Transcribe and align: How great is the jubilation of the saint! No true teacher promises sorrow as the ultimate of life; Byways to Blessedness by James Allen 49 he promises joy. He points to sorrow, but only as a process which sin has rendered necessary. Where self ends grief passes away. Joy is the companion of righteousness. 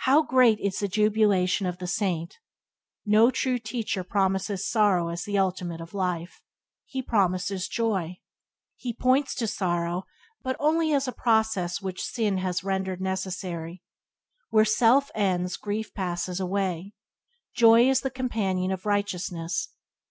How 0.00 0.22
great 0.22 0.60
is 0.60 0.80
the 0.80 0.86
jubilation 0.86 1.64
of 1.66 1.78
the 1.78 1.86
saint! 1.86 2.36
No 3.06 3.30
true 3.30 3.58
teacher 3.58 4.04
promises 4.04 4.68
sorrow 4.68 5.08
as 5.08 5.24
the 5.24 5.38
ultimate 5.38 5.80
of 5.80 5.94
life; 5.94 6.42
Byways 6.92 7.06
to 7.06 7.10
Blessedness 7.10 7.48
by 7.68 7.72
James 7.72 7.78
Allen 7.78 7.94
49 8.76 8.84
he 8.84 8.92
promises 8.92 8.92
joy. 8.92 8.92
He 8.92 9.02
points 9.12 9.34
to 9.36 9.46
sorrow, 9.46 10.04
but 10.42 10.56
only 10.60 10.92
as 10.92 11.08
a 11.08 11.12
process 11.12 11.80
which 11.80 12.04
sin 12.04 12.36
has 12.36 12.62
rendered 12.62 13.00
necessary. 13.00 13.82
Where 14.50 14.66
self 14.66 15.10
ends 15.14 15.56
grief 15.56 15.94
passes 15.94 16.38
away. 16.38 16.92
Joy 17.54 17.88
is 17.88 18.02
the 18.02 18.10
companion 18.10 18.72
of 18.72 18.84
righteousness. 18.84 19.68